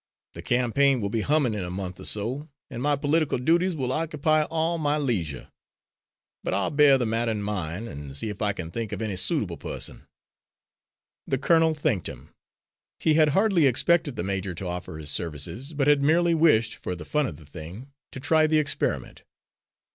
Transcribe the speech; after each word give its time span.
The 0.33 0.41
campaign 0.41 0.99
will 0.99 1.11
be 1.11 1.21
hummin' 1.21 1.53
in 1.53 1.63
a 1.63 1.69
month 1.69 1.99
or 1.99 2.05
so, 2.05 2.49
an' 2.71 2.81
my 2.81 2.95
political 2.95 3.37
duties 3.37 3.75
will 3.75 3.91
occupy 3.91 4.45
all 4.45 4.79
my 4.79 4.97
leisure. 4.97 5.51
But 6.43 6.55
I'll 6.55 6.71
bear 6.71 6.97
the 6.97 7.05
matter 7.05 7.29
in 7.29 7.43
mind, 7.43 7.87
an' 7.87 8.15
see 8.15 8.29
if 8.29 8.41
I 8.41 8.51
can 8.51 8.71
think 8.71 8.91
of 8.91 8.99
any 9.03 9.15
suitable 9.15 9.57
person." 9.57 10.07
The 11.27 11.37
colonel 11.37 11.75
thanked 11.75 12.09
him. 12.09 12.33
He 12.99 13.13
had 13.13 13.29
hardly 13.37 13.67
expected 13.67 14.15
the 14.15 14.23
major 14.23 14.55
to 14.55 14.65
offer 14.65 14.97
his 14.97 15.11
services, 15.11 15.71
but 15.71 15.85
had 15.85 16.01
merely 16.01 16.33
wished, 16.33 16.77
for 16.77 16.95
the 16.95 17.05
fun 17.05 17.27
of 17.27 17.37
the 17.37 17.45
thing, 17.45 17.91
to 18.11 18.19
try 18.19 18.47
the 18.47 18.57
experiment. 18.57 19.21